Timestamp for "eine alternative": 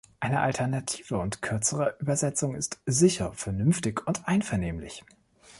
0.19-1.19